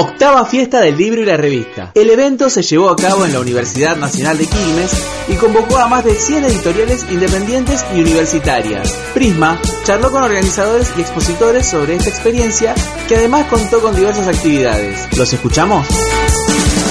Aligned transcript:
Octava 0.00 0.46
Fiesta 0.46 0.80
del 0.80 0.96
Libro 0.96 1.22
y 1.22 1.24
la 1.24 1.36
Revista. 1.36 1.90
El 1.92 2.08
evento 2.10 2.48
se 2.50 2.62
llevó 2.62 2.90
a 2.90 2.94
cabo 2.94 3.24
en 3.24 3.32
la 3.32 3.40
Universidad 3.40 3.96
Nacional 3.96 4.38
de 4.38 4.46
Quilmes 4.46 4.92
y 5.26 5.34
convocó 5.34 5.76
a 5.76 5.88
más 5.88 6.04
de 6.04 6.14
100 6.14 6.44
editoriales 6.44 7.04
independientes 7.10 7.84
y 7.92 8.02
universitarias. 8.02 8.96
Prisma 9.12 9.60
charló 9.82 10.12
con 10.12 10.22
organizadores 10.22 10.92
y 10.96 11.00
expositores 11.00 11.66
sobre 11.66 11.96
esta 11.96 12.10
experiencia 12.10 12.76
que 13.08 13.16
además 13.16 13.46
contó 13.46 13.80
con 13.80 13.96
diversas 13.96 14.28
actividades. 14.28 15.08
¿Los 15.18 15.32
escuchamos? 15.32 15.88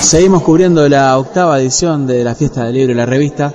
Seguimos 0.02 0.44
cubriendo 0.44 0.90
la 0.90 1.18
octava 1.18 1.62
edición 1.62 2.08
de 2.08 2.26
la 2.26 2.36
Fiesta 2.36 2.66
del 2.66 2.74
Libro 2.74 2.92
y 2.92 2.96
la 2.96 3.06
Revista. 3.06 3.54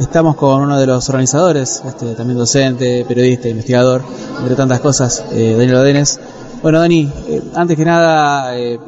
Estamos 0.00 0.36
con 0.36 0.62
uno 0.62 0.80
de 0.80 0.86
los 0.86 1.06
organizadores, 1.10 1.82
este, 1.86 2.14
también 2.14 2.38
docente, 2.38 3.04
periodista, 3.06 3.48
investigador, 3.48 4.02
entre 4.40 4.54
tantas 4.56 4.80
cosas, 4.80 5.22
eh, 5.32 5.54
Daniel 5.54 5.76
Odenes. 5.76 6.18
Bueno, 6.62 6.80
Dani, 6.80 7.12
eh, 7.28 7.42
antes 7.54 7.76
que 7.76 7.84
nada, 7.84 8.56
eh, 8.56 8.78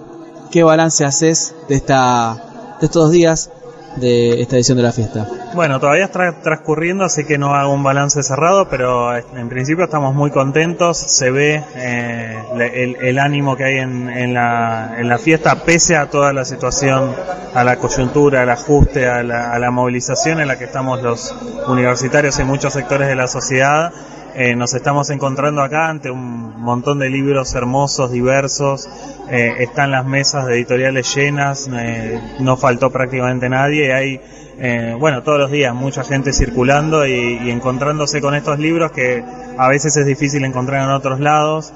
¿qué 0.51 0.63
balance 0.63 1.05
haces 1.05 1.55
de, 1.69 1.77
esta, 1.77 2.37
de 2.81 2.87
estos 2.87 3.05
dos 3.05 3.13
días 3.13 3.51
de 3.97 4.41
esta 4.41 4.57
edición 4.57 4.77
de 4.77 4.83
la 4.83 4.93
fiesta? 4.93 5.27
Bueno, 5.55 5.81
todavía 5.81 6.05
está 6.05 6.41
transcurriendo, 6.43 7.05
así 7.05 7.25
que 7.25 7.39
no 7.39 7.55
hago 7.55 7.73
un 7.73 7.83
balance 7.83 8.23
cerrado, 8.23 8.69
pero 8.69 9.17
en 9.17 9.49
principio 9.49 9.85
estamos 9.85 10.15
muy 10.15 10.31
contentos. 10.31 10.99
Se 10.99 11.31
ve 11.31 11.63
eh, 11.75 12.39
el, 12.55 12.97
el, 12.97 13.19
ánimo 13.19 13.57
que 13.57 13.65
hay 13.65 13.79
en, 13.79 14.09
en, 14.09 14.35
la, 14.35 14.95
en, 14.99 15.09
la, 15.09 15.19
fiesta, 15.19 15.65
pese 15.65 15.97
a 15.97 16.11
toda 16.11 16.33
la 16.33 16.45
situación, 16.45 17.15
a 17.55 17.65
la 17.65 17.77
coyuntura, 17.77 18.43
al 18.43 18.51
ajuste, 18.51 19.09
a 19.09 19.23
la, 19.23 19.51
a 19.53 19.59
la 19.59 19.71
movilización 19.71 20.41
en 20.41 20.49
la 20.49 20.59
que 20.59 20.65
estamos 20.65 21.03
los 21.03 21.35
universitarios 21.67 22.39
y 22.39 22.45
muchos 22.45 22.73
sectores 22.73 23.09
de 23.09 23.15
la 23.15 23.27
sociedad. 23.27 23.93
Eh, 24.41 24.55
nos 24.55 24.73
estamos 24.73 25.11
encontrando 25.11 25.63
acá 25.63 25.89
ante 25.89 26.13
un 26.13 26.61
montón 26.61 27.01
de 27.01 27.11
libros 27.11 27.57
hermosos, 27.57 28.13
diversos. 28.13 28.89
Eh, 29.29 29.57
están 29.59 29.91
las 29.91 30.07
mesas 30.07 30.47
de 30.47 30.55
editoriales 30.55 31.13
llenas, 31.13 31.69
eh, 31.77 32.21
no 32.39 32.57
faltó 32.57 32.89
prácticamente 32.93 33.49
nadie. 33.49 33.93
Hay, 33.93 34.21
eh, 34.61 34.95
bueno, 34.97 35.25
todos 35.25 35.41
los 35.41 35.51
días 35.51 35.75
mucha 35.75 36.05
gente 36.05 36.33
circulando 36.33 37.05
y, 37.05 37.41
y, 37.43 37.51
encontrándose 37.51 38.21
con 38.21 38.37
estos 38.37 38.61
libros 38.61 38.93
que 38.93 39.25
a 39.59 39.67
veces 39.67 39.97
es 39.97 40.07
difícil 40.07 40.45
encontrar 40.45 40.85
en 40.85 40.91
otros 40.91 41.19
lados. 41.19 41.73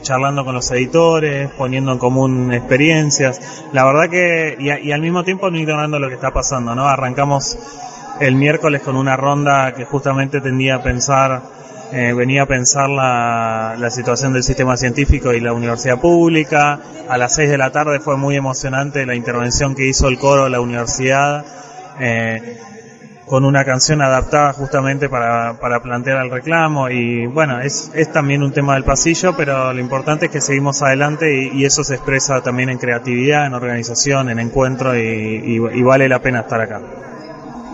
Charlando 0.00 0.46
con 0.46 0.54
los 0.54 0.70
editores, 0.70 1.50
poniendo 1.58 1.92
en 1.92 1.98
común 1.98 2.54
experiencias. 2.54 3.66
La 3.74 3.84
verdad 3.84 4.08
que, 4.08 4.56
y, 4.58 4.88
y 4.88 4.92
al 4.92 5.02
mismo 5.02 5.24
tiempo 5.24 5.50
no 5.50 5.58
ignorando 5.58 5.98
lo 5.98 6.08
que 6.08 6.14
está 6.14 6.30
pasando, 6.30 6.74
¿no? 6.74 6.88
Arrancamos 6.88 7.58
el 8.18 8.34
miércoles 8.36 8.80
con 8.80 8.96
una 8.96 9.14
ronda 9.14 9.74
que 9.74 9.84
justamente 9.84 10.40
tendía 10.40 10.76
a 10.76 10.82
pensar 10.82 11.42
eh, 11.92 12.12
venía 12.12 12.42
a 12.42 12.46
pensar 12.46 12.88
la, 12.90 13.74
la, 13.78 13.90
situación 13.90 14.32
del 14.32 14.42
sistema 14.42 14.76
científico 14.76 15.32
y 15.32 15.40
la 15.40 15.52
universidad 15.52 15.98
pública. 15.98 16.80
A 17.08 17.16
las 17.16 17.34
6 17.34 17.48
de 17.48 17.58
la 17.58 17.70
tarde 17.70 18.00
fue 18.00 18.16
muy 18.16 18.36
emocionante 18.36 19.06
la 19.06 19.14
intervención 19.14 19.74
que 19.74 19.86
hizo 19.86 20.08
el 20.08 20.18
coro 20.18 20.44
de 20.44 20.50
la 20.50 20.60
universidad 20.60 21.44
eh, 21.98 22.58
con 23.26 23.44
una 23.44 23.64
canción 23.64 24.00
adaptada 24.02 24.52
justamente 24.52 25.08
para, 25.08 25.58
plantear 25.82 26.24
el 26.24 26.30
reclamo. 26.30 26.90
Y 26.90 27.26
bueno, 27.26 27.60
es, 27.60 27.90
es 27.94 28.12
también 28.12 28.42
un 28.42 28.52
tema 28.52 28.74
del 28.74 28.84
pasillo, 28.84 29.34
pero 29.36 29.72
lo 29.72 29.80
importante 29.80 30.26
es 30.26 30.32
que 30.32 30.40
seguimos 30.40 30.82
adelante 30.82 31.50
y, 31.52 31.64
eso 31.64 31.84
se 31.84 31.94
expresa 31.94 32.40
también 32.42 32.70
en 32.70 32.78
creatividad, 32.78 33.46
en 33.46 33.54
organización, 33.54 34.30
en 34.30 34.38
encuentro 34.38 34.96
y, 34.96 35.60
y 35.72 35.82
vale 35.82 36.08
la 36.08 36.20
pena 36.20 36.40
estar 36.40 36.60
acá. 36.60 36.80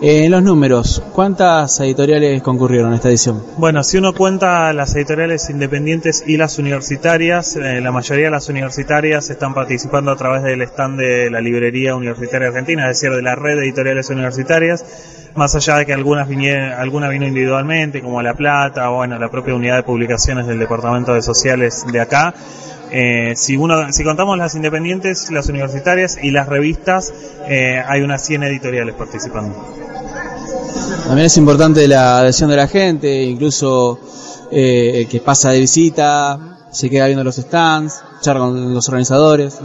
En 0.02 0.30
los 0.30 0.42
números, 0.42 1.02
¿cuántas 1.12 1.78
editoriales 1.80 2.42
concurrieron 2.42 2.92
a 2.92 2.96
esta 2.96 3.08
edición? 3.08 3.42
Bueno, 3.56 3.84
si 3.84 3.96
uno 3.96 4.12
cuenta 4.12 4.72
las 4.72 4.94
editoriales 4.96 5.48
independientes 5.50 6.24
y 6.26 6.36
las 6.36 6.58
universitarias, 6.58 7.56
eh, 7.56 7.80
la 7.80 7.92
mayoría 7.92 8.26
de 8.26 8.30
las 8.32 8.48
universitarias 8.48 9.30
están 9.30 9.54
participando 9.54 10.10
a 10.10 10.16
través 10.16 10.42
del 10.42 10.62
stand 10.62 10.98
de 10.98 11.30
la 11.30 11.40
Librería 11.40 11.94
Universitaria 11.94 12.48
Argentina, 12.48 12.90
es 12.90 13.00
decir, 13.00 13.16
de 13.16 13.22
la 13.22 13.36
red 13.36 13.56
de 13.56 13.62
editoriales 13.64 14.10
universitarias, 14.10 14.84
más 15.36 15.54
allá 15.54 15.76
de 15.76 15.86
que 15.86 15.94
algunas 15.94 16.28
vinieron, 16.28 16.72
alguna 16.72 17.08
vino 17.08 17.26
individualmente, 17.26 18.02
como 18.02 18.20
La 18.20 18.34
Plata, 18.34 18.90
o 18.90 18.96
bueno, 18.96 19.18
la 19.18 19.30
propia 19.30 19.54
unidad 19.54 19.76
de 19.76 19.82
publicaciones 19.84 20.46
del 20.46 20.58
Departamento 20.58 21.14
de 21.14 21.22
Sociales 21.22 21.84
de 21.90 22.00
acá. 22.00 22.34
Eh, 22.90 23.32
si 23.36 23.56
uno, 23.56 23.92
si 23.92 24.04
contamos 24.04 24.38
las 24.38 24.54
independientes, 24.54 25.30
las 25.30 25.48
universitarias 25.48 26.18
y 26.22 26.30
las 26.30 26.48
revistas, 26.48 27.12
eh, 27.48 27.82
hay 27.84 28.02
unas 28.02 28.24
100 28.24 28.44
editoriales 28.44 28.94
participando. 28.94 29.83
También 31.06 31.26
es 31.26 31.36
importante 31.36 31.86
la 31.86 32.20
adhesión 32.20 32.50
de 32.50 32.56
la 32.56 32.66
gente, 32.66 33.22
incluso 33.22 33.98
eh, 34.50 35.06
que 35.10 35.20
pasa 35.20 35.50
de 35.50 35.60
visita, 35.60 36.66
se 36.70 36.90
queda 36.90 37.06
viendo 37.06 37.24
los 37.24 37.36
stands, 37.36 38.02
charla 38.20 38.40
con 38.40 38.74
los 38.74 38.88
organizadores. 38.88 39.58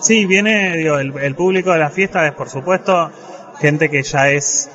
Sí, 0.00 0.26
viene 0.26 0.76
digo, 0.76 0.98
el, 0.98 1.16
el, 1.18 1.34
público 1.34 1.72
de 1.72 1.78
la 1.78 1.90
fiesta 1.90 2.26
es 2.26 2.34
por 2.34 2.50
supuesto 2.50 3.10
gente 3.58 3.88
que 3.88 4.02
ya 4.02 4.28
es 4.28 4.68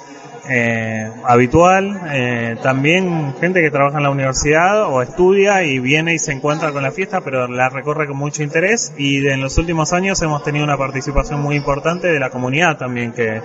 eh, 0.50 1.12
habitual, 1.26 2.02
eh, 2.12 2.58
también 2.64 3.36
gente 3.40 3.62
que 3.62 3.70
trabaja 3.70 3.98
en 3.98 4.04
la 4.04 4.10
universidad 4.10 4.88
o 4.88 5.02
estudia 5.02 5.64
y 5.64 5.80
viene 5.80 6.16
y 6.16 6.20
se 6.20 6.32
encuentra 6.32 6.72
con 6.72 6.82
la 6.82 6.92
fiesta, 6.92 7.22
pero 7.22 7.48
la 7.48 7.70
recorre 7.70 8.08
con 8.08 8.18
mucho 8.18 8.42
interés. 8.42 8.94
Y 8.98 9.26
en 9.28 9.42
los 9.42 9.58
últimos 9.58 9.94
años 9.94 10.22
hemos 10.22 10.44
tenido 10.44 10.66
una 10.66 10.78
participación 10.78 11.40
muy 11.40 11.56
importante 11.56 12.08
de 12.08 12.20
la 12.20 12.30
comunidad 12.30 12.78
también 12.78 13.12
que 13.12 13.42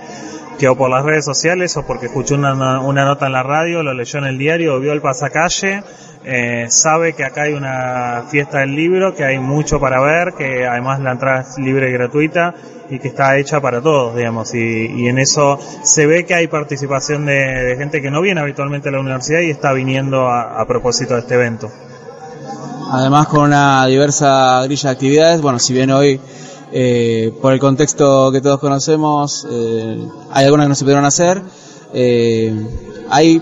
que 0.57 0.67
o 0.67 0.75
por 0.75 0.89
las 0.89 1.03
redes 1.03 1.25
sociales 1.25 1.75
o 1.77 1.85
porque 1.85 2.07
escuchó 2.07 2.35
una, 2.35 2.79
una 2.79 3.05
nota 3.05 3.27
en 3.27 3.33
la 3.33 3.43
radio, 3.43 3.83
lo 3.83 3.93
leyó 3.93 4.19
en 4.19 4.25
el 4.25 4.37
diario 4.37 4.75
o 4.75 4.79
vio 4.79 4.93
el 4.93 5.01
pasacalle, 5.01 5.83
eh, 6.23 6.65
sabe 6.69 7.13
que 7.13 7.23
acá 7.23 7.43
hay 7.43 7.53
una 7.53 8.23
fiesta 8.29 8.59
del 8.59 8.75
libro, 8.75 9.13
que 9.13 9.23
hay 9.23 9.37
mucho 9.37 9.79
para 9.79 10.01
ver, 10.01 10.33
que 10.33 10.65
además 10.65 10.99
la 10.99 11.11
entrada 11.11 11.41
es 11.41 11.57
libre 11.57 11.89
y 11.89 11.93
gratuita 11.93 12.55
y 12.89 12.99
que 12.99 13.07
está 13.07 13.37
hecha 13.37 13.61
para 13.61 13.81
todos, 13.81 14.15
digamos, 14.15 14.53
y, 14.53 14.57
y 14.57 15.07
en 15.07 15.19
eso 15.19 15.57
se 15.83 16.05
ve 16.05 16.25
que 16.25 16.33
hay 16.33 16.47
participación 16.47 17.25
de, 17.25 17.75
gente 17.77 18.01
que 18.01 18.11
no 18.11 18.21
viene 18.21 18.41
habitualmente 18.41 18.89
a 18.89 18.91
la 18.91 18.99
universidad 18.99 19.41
y 19.41 19.49
está 19.49 19.73
viniendo 19.73 20.27
a, 20.27 20.65
propósito 20.67 21.13
de 21.13 21.21
este 21.21 21.35
evento. 21.35 21.69
Además 22.91 23.27
con 23.27 23.41
una 23.41 23.85
diversa 23.87 24.61
grilla 24.65 24.89
de 24.89 24.93
actividades, 24.93 25.41
bueno, 25.41 25.59
si 25.59 25.73
bien 25.73 25.91
hoy 25.91 26.19
eh, 26.71 27.33
por 27.41 27.53
el 27.53 27.59
contexto 27.59 28.31
que 28.31 28.41
todos 28.41 28.59
conocemos, 28.59 29.47
eh, 29.49 30.07
hay 30.31 30.45
algunas 30.45 30.65
que 30.65 30.69
no 30.69 30.75
se 30.75 30.83
pudieron 30.83 31.05
hacer. 31.05 31.41
Eh, 31.93 32.53
hay 33.09 33.41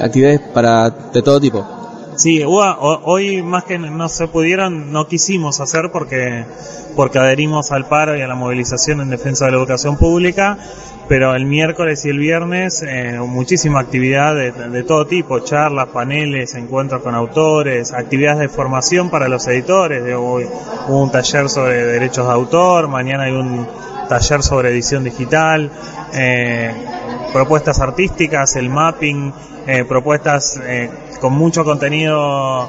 actividades 0.00 0.40
para 0.52 0.90
de 0.90 1.22
todo 1.22 1.40
tipo. 1.40 1.77
Sí, 2.18 2.42
hoy 2.44 3.42
más 3.44 3.62
que 3.62 3.78
no 3.78 4.08
se 4.08 4.26
pudieron, 4.26 4.90
no 4.90 5.06
quisimos 5.06 5.60
hacer 5.60 5.90
porque 5.92 6.44
porque 6.96 7.20
adherimos 7.20 7.70
al 7.70 7.86
paro 7.86 8.16
y 8.16 8.22
a 8.22 8.26
la 8.26 8.34
movilización 8.34 9.00
en 9.00 9.08
defensa 9.08 9.44
de 9.44 9.52
la 9.52 9.58
educación 9.58 9.96
pública, 9.96 10.58
pero 11.08 11.36
el 11.36 11.46
miércoles 11.46 12.04
y 12.04 12.08
el 12.08 12.18
viernes 12.18 12.82
eh, 12.82 13.20
muchísima 13.20 13.78
actividad 13.78 14.34
de, 14.34 14.50
de, 14.50 14.82
todo 14.82 15.06
tipo, 15.06 15.38
charlas, 15.38 15.90
paneles, 15.90 16.56
encuentros 16.56 17.00
con 17.02 17.14
autores, 17.14 17.92
actividades 17.92 18.40
de 18.40 18.48
formación 18.48 19.10
para 19.10 19.28
los 19.28 19.46
editores, 19.46 20.02
de, 20.02 20.16
hubo 20.16 20.40
un 20.88 21.12
taller 21.12 21.48
sobre 21.48 21.84
derechos 21.84 22.26
de 22.26 22.32
autor, 22.32 22.88
mañana 22.88 23.26
hay 23.26 23.32
un 23.32 23.64
taller 24.08 24.42
sobre 24.42 24.70
edición 24.70 25.04
digital, 25.04 25.70
eh, 26.12 26.74
propuestas 27.32 27.78
artísticas, 27.78 28.56
el 28.56 28.70
mapping, 28.70 29.32
eh, 29.68 29.84
propuestas 29.84 30.58
eh, 30.64 30.90
con 31.20 31.32
mucho 31.32 31.64
contenido 31.64 32.68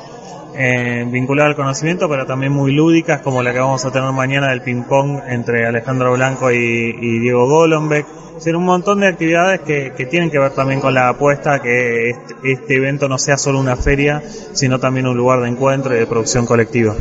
eh, 0.56 1.06
vinculado 1.10 1.50
al 1.50 1.56
conocimiento, 1.56 2.10
pero 2.10 2.26
también 2.26 2.52
muy 2.52 2.72
lúdicas, 2.72 3.22
como 3.22 3.42
la 3.42 3.54
que 3.54 3.60
vamos 3.60 3.86
a 3.86 3.92
tener 3.92 4.12
mañana 4.12 4.50
del 4.50 4.62
ping-pong 4.62 5.22
entre 5.28 5.66
Alejandro 5.66 6.14
Blanco 6.14 6.52
y, 6.52 7.20
Diego 7.20 7.48
Golombek. 7.48 8.06
Es 8.30 8.46
decir, 8.46 8.56
un 8.56 8.66
montón 8.66 9.02
de 9.02 9.08
actividades 9.08 9.62
que, 9.62 10.08
tienen 10.10 10.32
que 10.32 10.40
ver 10.40 10.52
también 10.52 10.80
con 10.80 10.94
la 10.94 11.10
apuesta 11.10 11.62
que 11.62 12.10
este, 12.10 12.36
este, 12.44 12.76
evento 12.76 13.08
no 13.08 13.18
sea 13.18 13.38
solo 13.38 13.60
una 13.60 13.76
feria, 13.76 14.24
sino 14.54 14.80
también 14.80 15.08
un 15.08 15.16
lugar 15.16 15.42
de 15.42 15.50
encuentro 15.50 15.96
y 15.96 16.00
de 16.00 16.08
producción 16.08 16.46
colectiva. 16.46 16.96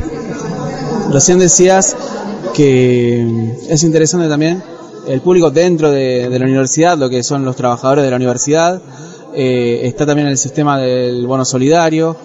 Recién 1.11 1.39
decías 1.39 1.97
que 2.53 3.25
es 3.69 3.83
interesante 3.83 4.27
también 4.27 4.61
el 5.07 5.21
público 5.21 5.49
dentro 5.49 5.91
de, 5.91 6.29
de 6.29 6.39
la 6.39 6.45
universidad, 6.45 6.97
lo 6.97 7.09
que 7.09 7.23
son 7.23 7.43
los 7.45 7.55
trabajadores 7.55 8.03
de 8.03 8.09
la 8.11 8.17
universidad, 8.17 8.81
eh, 9.33 9.81
está 9.83 10.05
también 10.05 10.27
el 10.27 10.37
sistema 10.37 10.77
del 10.77 11.25
bono 11.27 11.45
solidario. 11.45 12.15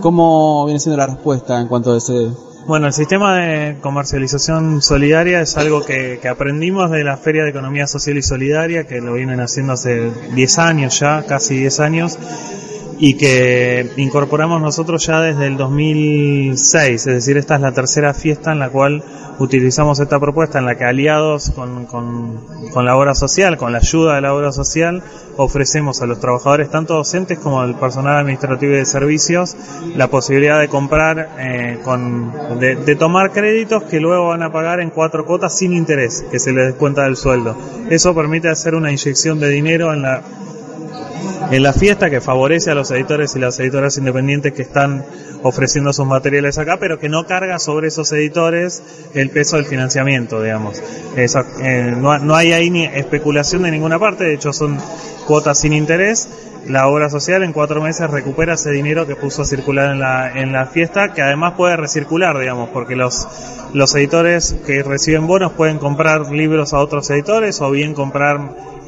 ¿Cómo 0.00 0.64
viene 0.66 0.80
siendo 0.80 0.96
la 0.96 1.06
respuesta 1.06 1.60
en 1.60 1.68
cuanto 1.68 1.92
a 1.92 1.98
ese? 1.98 2.30
Bueno, 2.66 2.86
el 2.86 2.92
sistema 2.94 3.36
de 3.36 3.78
comercialización 3.80 4.80
solidaria 4.80 5.42
es 5.42 5.56
algo 5.58 5.84
que, 5.84 6.18
que, 6.22 6.28
aprendimos 6.28 6.90
de 6.90 7.04
la 7.04 7.18
Feria 7.18 7.42
de 7.44 7.50
Economía 7.50 7.86
Social 7.86 8.16
y 8.16 8.22
Solidaria, 8.22 8.86
que 8.86 9.02
lo 9.02 9.12
vienen 9.14 9.40
haciendo 9.40 9.74
hace 9.74 10.10
10 10.34 10.58
años 10.58 10.98
ya, 10.98 11.24
casi 11.26 11.58
10 11.58 11.80
años. 11.80 12.18
Y 12.98 13.14
que 13.14 13.90
incorporamos 13.96 14.60
nosotros 14.60 15.06
ya 15.06 15.20
desde 15.20 15.46
el 15.46 15.56
2006, 15.56 17.06
es 17.06 17.14
decir, 17.14 17.36
esta 17.36 17.56
es 17.56 17.60
la 17.60 17.72
tercera 17.72 18.14
fiesta 18.14 18.52
en 18.52 18.58
la 18.58 18.70
cual 18.70 19.02
utilizamos 19.38 19.98
esta 19.98 20.20
propuesta 20.20 20.58
en 20.58 20.66
la 20.66 20.76
que 20.76 20.84
aliados 20.84 21.50
con, 21.50 21.86
con, 21.86 22.40
con, 22.72 22.84
la 22.84 22.96
obra 22.96 23.14
social, 23.14 23.56
con 23.56 23.72
la 23.72 23.78
ayuda 23.78 24.14
de 24.14 24.20
la 24.20 24.34
obra 24.34 24.52
social, 24.52 25.02
ofrecemos 25.36 26.00
a 26.02 26.06
los 26.06 26.20
trabajadores, 26.20 26.70
tanto 26.70 26.94
docentes 26.94 27.38
como 27.38 27.60
al 27.60 27.78
personal 27.78 28.18
administrativo 28.18 28.72
y 28.72 28.76
de 28.76 28.84
servicios, 28.84 29.56
la 29.96 30.08
posibilidad 30.08 30.60
de 30.60 30.68
comprar, 30.68 31.30
eh, 31.38 31.78
con, 31.82 32.32
de, 32.60 32.76
de, 32.76 32.96
tomar 32.96 33.32
créditos 33.32 33.82
que 33.84 34.00
luego 34.00 34.28
van 34.28 34.42
a 34.42 34.52
pagar 34.52 34.80
en 34.80 34.90
cuatro 34.90 35.24
cuotas 35.24 35.58
sin 35.58 35.72
interés, 35.72 36.24
que 36.30 36.38
se 36.38 36.52
les 36.52 36.66
descuenta 36.66 37.04
del 37.04 37.16
sueldo. 37.16 37.56
Eso 37.90 38.14
permite 38.14 38.48
hacer 38.48 38.74
una 38.74 38.90
inyección 38.90 39.40
de 39.40 39.48
dinero 39.48 39.92
en 39.92 40.02
la 40.02 40.22
en 41.50 41.62
la 41.62 41.72
fiesta 41.72 42.10
que 42.10 42.20
favorece 42.20 42.70
a 42.70 42.74
los 42.74 42.90
editores 42.90 43.34
y 43.36 43.38
las 43.38 43.58
editoras 43.60 43.96
independientes 43.98 44.52
que 44.52 44.62
están 44.62 45.04
ofreciendo 45.42 45.92
sus 45.92 46.06
materiales 46.06 46.58
acá, 46.58 46.78
pero 46.78 46.98
que 46.98 47.08
no 47.08 47.26
carga 47.26 47.58
sobre 47.58 47.88
esos 47.88 48.10
editores 48.12 48.82
el 49.14 49.30
peso 49.30 49.56
del 49.56 49.66
financiamiento, 49.66 50.42
digamos. 50.42 50.82
Eh, 51.16 51.94
no, 51.96 52.34
hay 52.34 52.52
ahí 52.52 52.70
ni 52.70 52.84
especulación 52.84 53.62
de 53.62 53.70
ninguna 53.70 53.98
parte, 53.98 54.24
de 54.24 54.34
hecho 54.34 54.52
son 54.52 54.78
cuotas 55.26 55.60
sin 55.60 55.72
interés 55.72 56.28
la 56.66 56.88
obra 56.88 57.10
social 57.10 57.42
en 57.42 57.52
cuatro 57.52 57.82
meses 57.82 58.10
recupera 58.10 58.54
ese 58.54 58.70
dinero 58.70 59.06
que 59.06 59.16
puso 59.16 59.42
a 59.42 59.44
circular 59.44 59.92
en 59.92 60.00
la, 60.00 60.32
en 60.32 60.50
la 60.50 60.64
fiesta, 60.64 61.12
que 61.12 61.20
además 61.20 61.54
puede 61.58 61.76
recircular, 61.76 62.38
digamos, 62.38 62.70
porque 62.70 62.96
los 62.96 63.94
editores 63.94 64.56
que 64.66 64.82
reciben 64.82 65.26
bonos 65.26 65.52
pueden 65.52 65.78
comprar 65.78 66.32
libros 66.32 66.72
a 66.72 66.78
otros 66.78 67.10
editores 67.10 67.60
o 67.60 67.70
bien 67.70 67.92
comprar 67.92 68.38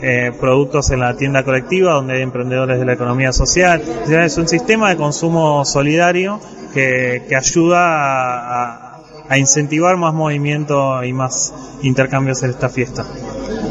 eh, 0.02 0.32
productos 0.38 0.90
en 0.90 1.00
la 1.00 1.16
tienda 1.16 1.42
colectiva 1.42 1.94
donde 1.94 2.14
hay 2.14 2.22
emprendedores 2.22 2.78
de 2.78 2.84
la 2.84 2.92
economía 2.92 3.32
social. 3.32 3.82
Es 4.08 4.36
un 4.36 4.48
sistema 4.48 4.90
de 4.90 4.96
consumo 4.96 5.64
solidario 5.64 6.40
que, 6.74 7.24
que 7.28 7.36
ayuda 7.36 7.78
a, 7.80 9.02
a, 9.28 9.38
incentivar 9.38 9.96
más 9.96 10.12
movimiento 10.12 11.02
y 11.02 11.12
más 11.12 11.54
intercambios 11.82 12.42
en 12.42 12.50
esta 12.50 12.68
fiesta. 12.68 13.06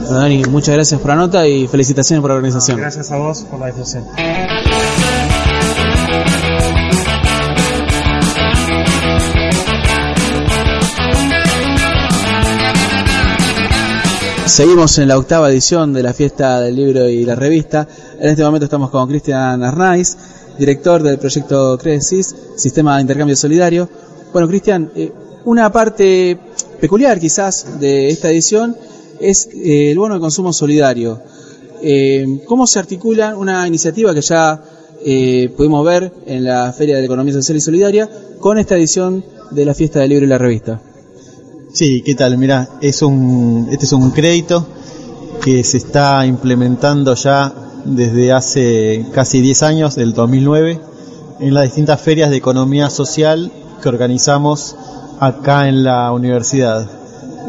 Dani, 0.09 0.43
muchas 0.45 0.75
gracias 0.75 0.99
por 0.99 1.09
la 1.09 1.15
nota 1.15 1.47
y 1.47 1.67
felicitaciones 1.67 2.21
por 2.21 2.31
la 2.31 2.35
organización. 2.37 2.77
Gracias 2.77 3.11
a 3.11 3.17
vos 3.17 3.43
por 3.43 3.59
la 3.59 3.67
difusión. 3.67 4.05
Seguimos 14.47 14.99
en 14.99 15.07
la 15.07 15.17
octava 15.17 15.49
edición 15.49 15.91
de 15.91 16.03
la 16.03 16.13
fiesta 16.13 16.61
del 16.61 16.75
libro 16.75 17.09
y 17.09 17.25
la 17.25 17.33
revista. 17.33 17.87
En 18.19 18.29
este 18.29 18.43
momento 18.43 18.65
estamos 18.65 18.91
con 18.91 19.09
Cristian 19.09 19.63
Arnaiz, 19.63 20.15
director 20.59 21.01
del 21.01 21.17
proyecto 21.17 21.77
CRESIS, 21.79 22.35
Sistema 22.55 22.95
de 22.95 23.01
Intercambio 23.01 23.35
Solidario. 23.35 23.89
Bueno, 24.31 24.47
Cristian, 24.47 24.91
eh, 24.95 25.11
una 25.45 25.71
parte 25.71 26.37
peculiar 26.79 27.19
quizás 27.19 27.79
de 27.79 28.09
esta 28.09 28.29
edición 28.29 28.77
es 29.19 29.47
eh, 29.47 29.91
el 29.91 29.97
bono 29.97 30.13
de 30.13 30.21
consumo 30.21 30.53
solidario. 30.53 31.19
Eh, 31.81 32.41
¿Cómo 32.45 32.67
se 32.67 32.77
articula 32.77 33.35
una 33.35 33.67
iniciativa 33.67 34.13
que 34.13 34.21
ya 34.21 34.61
pudimos 35.57 35.85
ver 35.85 36.13
en 36.27 36.43
la 36.43 36.71
Feria 36.71 36.95
de 36.95 37.01
la 37.01 37.05
Economía 37.05 37.33
Social 37.33 37.57
y 37.57 37.61
Solidaria 37.61 38.09
con 38.39 38.59
esta 38.59 38.77
edición 38.77 39.25
de 39.51 39.65
la 39.65 39.73
fiesta 39.73 39.99
del 40.01 40.09
libro 40.09 40.25
y 40.25 40.29
la 40.29 40.37
revista? 40.37 40.79
Sí, 41.75 42.03
¿qué 42.03 42.15
tal? 42.15 42.37
Mira, 42.37 42.69
es 42.79 43.01
un, 43.01 43.67
este 43.69 43.83
es 43.83 43.91
un 43.91 44.11
crédito 44.11 44.65
que 45.43 45.61
se 45.65 45.75
está 45.75 46.25
implementando 46.25 47.15
ya 47.15 47.53
desde 47.83 48.31
hace 48.31 49.05
casi 49.11 49.41
10 49.41 49.63
años, 49.63 49.95
del 49.95 50.13
2009, 50.13 50.79
en 51.41 51.53
las 51.53 51.65
distintas 51.65 51.99
ferias 51.99 52.29
de 52.29 52.37
economía 52.37 52.89
social 52.89 53.51
que 53.83 53.89
organizamos 53.89 54.77
acá 55.19 55.67
en 55.67 55.83
la 55.83 56.13
universidad. 56.13 56.89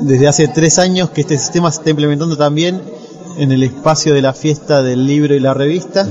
Desde 0.00 0.26
hace 0.26 0.48
tres 0.48 0.80
años 0.80 1.10
que 1.10 1.20
este 1.20 1.38
sistema 1.38 1.70
se 1.70 1.78
está 1.78 1.90
implementando 1.90 2.36
también 2.36 2.82
en 3.38 3.52
el 3.52 3.62
espacio 3.62 4.12
de 4.12 4.22
la 4.22 4.32
fiesta 4.32 4.82
del 4.82 5.06
libro 5.06 5.36
y 5.36 5.38
la 5.38 5.54
revista 5.54 6.08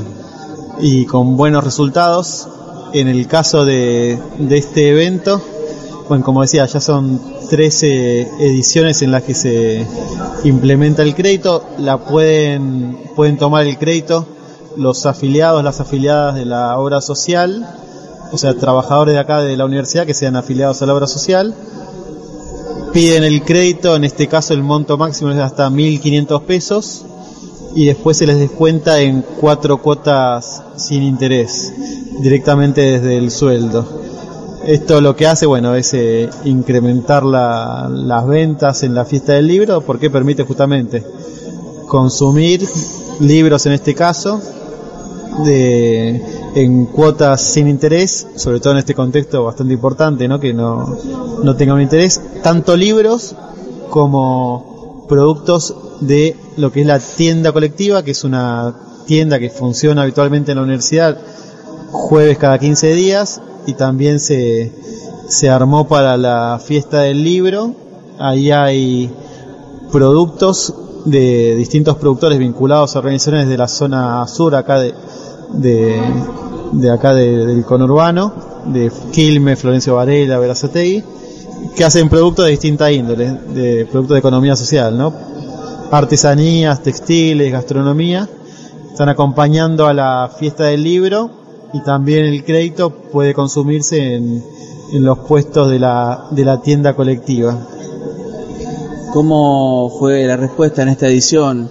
y 0.80 1.06
con 1.06 1.36
buenos 1.36 1.66
resultados. 1.66 2.48
En 2.94 3.10
el 3.10 3.28
caso 3.28 3.66
de, 3.66 4.18
de 4.40 4.58
este 4.58 4.88
evento, 4.88 5.42
bueno, 6.08 6.24
como 6.24 6.42
decía, 6.42 6.66
ya 6.66 6.80
son 6.80 7.20
13 7.50 8.22
ediciones 8.40 9.02
en 9.02 9.12
las 9.12 9.24
que 9.24 9.34
se 9.34 9.86
implementa 10.44 11.04
el 11.04 11.16
crédito, 11.16 11.64
la 11.78 11.98
pueden, 11.98 12.98
pueden 13.16 13.38
tomar 13.38 13.66
el 13.66 13.78
crédito 13.78 14.28
los 14.78 15.06
afiliados, 15.06 15.64
las 15.64 15.80
afiliadas 15.80 16.36
de 16.36 16.46
la 16.46 16.78
obra 16.78 17.02
social, 17.02 17.68
o 18.32 18.38
sea, 18.38 18.54
trabajadores 18.56 19.14
de 19.14 19.20
acá 19.20 19.42
de 19.42 19.56
la 19.58 19.66
universidad 19.66 20.06
que 20.06 20.14
sean 20.14 20.36
afiliados 20.36 20.82
a 20.82 20.86
la 20.86 20.94
obra 20.94 21.08
social, 21.08 21.56
piden 22.94 23.24
el 23.24 23.44
crédito, 23.44 23.96
en 23.96 24.04
este 24.04 24.28
caso 24.28 24.54
el 24.54 24.64
monto 24.64 24.98
máximo 24.98 25.32
es 25.32 25.40
hasta 25.40 25.70
1.500 25.70 26.42
pesos, 26.44 27.06
y 27.76 27.86
después 27.86 28.18
se 28.18 28.26
les 28.26 28.40
descuenta 28.40 29.02
en 29.02 29.24
cuatro 29.40 29.82
cuotas 29.82 30.64
sin 30.78 31.04
interés, 31.04 31.74
directamente 32.22 32.82
desde 32.82 33.18
el 33.18 33.32
sueldo. 33.32 33.86
Esto 34.66 35.00
lo 35.00 35.16
que 35.16 35.28
hace, 35.28 35.46
bueno, 35.46 35.76
es 35.76 35.94
eh, 35.94 36.28
incrementar 36.44 37.24
las 37.24 38.28
ventas 38.28 38.82
en 38.82 38.96
la 38.96 39.06
fiesta 39.06 39.34
del 39.34 39.48
libro 39.48 39.82
porque 39.82 40.10
permite 40.10 40.44
justamente 40.44 41.04
consumir 41.88 42.68
libros 43.20 43.64
en 43.68 43.74
este 43.74 43.94
caso 43.94 44.42
de, 45.44 46.20
en 46.56 46.88
cuotas 46.88 47.42
sin 47.42 47.68
interés, 47.68 48.26
sobre 48.38 48.60
todo 48.60 48.74
en 48.74 48.80
este 48.80 48.96
contexto 48.96 49.44
bastante 49.44 49.76
importante, 49.76 50.28
¿no? 50.28 50.40
que 50.40 50.52
no, 50.52 50.98
no 51.44 51.56
tenga 51.56 51.76
un 51.76 51.82
interés, 51.82 52.20
tanto 52.42 52.76
libros 52.76 53.36
como 53.92 55.06
productos 55.08 55.76
de 56.02 56.38
lo 56.58 56.72
que 56.72 56.82
es 56.82 56.88
la 56.88 56.98
tienda 56.98 57.52
colectiva, 57.52 58.04
que 58.04 58.12
es 58.12 58.24
una 58.24 58.74
tienda 59.06 59.38
que 59.38 59.52
funciona 59.52 60.02
habitualmente 60.02 60.54
en 60.54 60.58
la 60.58 60.64
universidad 60.64 61.20
jueves 61.92 62.40
cada 62.40 62.58
15 62.58 62.94
días 62.94 63.42
y 63.66 63.74
también 63.74 64.20
se, 64.20 64.72
se 65.28 65.50
armó 65.50 65.88
para 65.88 66.18
la 66.18 66.60
fiesta 66.64 67.02
del 67.02 67.24
libro. 67.24 67.74
Ahí 68.20 68.52
hay 68.52 69.12
productos 69.92 70.74
de 71.06 71.56
distintos 71.56 71.98
productores 71.98 72.40
vinculados 72.40 72.96
a 72.96 73.00
organizaciones 73.00 73.48
de 73.48 73.58
la 73.58 73.68
zona 73.68 74.26
sur 74.28 74.56
acá 74.56 74.80
de, 74.80 74.94
de, 75.54 76.92
acá 76.92 77.14
del 77.14 77.64
conurbano, 77.64 78.34
de 78.66 78.92
Quilmes, 79.12 79.60
Florencio 79.60 79.96
Varela, 79.96 80.40
Verazategui, 80.40 81.04
que 81.76 81.84
hacen 81.84 82.10
productos 82.10 82.46
de 82.46 82.52
distinta 82.52 82.92
índole, 82.92 83.32
de 83.54 83.86
productos 83.86 84.16
de 84.16 84.20
economía 84.20 84.56
social, 84.56 84.98
¿no? 84.98 85.14
Artesanías, 85.92 86.82
textiles, 86.82 87.52
gastronomía, 87.52 88.28
están 88.92 89.10
acompañando 89.10 89.88
a 89.88 89.94
la 89.94 90.32
fiesta 90.36 90.66
del 90.66 90.84
libro 90.84 91.45
y 91.76 91.84
también 91.84 92.24
el 92.26 92.46
crédito 92.46 92.90
puede 92.90 93.34
consumirse 93.34 94.16
en, 94.16 94.42
en 94.94 95.04
los 95.04 95.20
puestos 95.20 95.70
de 95.70 95.78
la, 95.78 96.28
de 96.32 96.46
la 96.46 96.62
tienda 96.62 96.96
colectiva. 96.96 97.68
¿Cómo 99.12 99.90
fue 100.00 100.26
la 100.26 100.38
respuesta 100.38 100.84
en 100.84 100.90
esta 100.90 101.08
edición 101.08 101.70